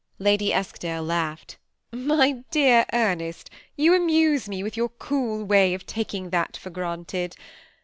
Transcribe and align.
Lady 0.17 0.51
Eskdale 0.51 1.03
laughed.'' 1.03 1.59
My 1.91 2.39
dear 2.49 2.87
Ernest, 2.91 3.51
you 3.75 3.93
amuse 3.93 4.49
me 4.49 4.63
with 4.63 4.75
your 4.75 4.89
cool 4.89 5.43
way 5.43 5.75
of 5.75 5.85
taking 5.85 6.31
that 6.31 6.57
for 6.57 6.71
granted. 6.71 7.35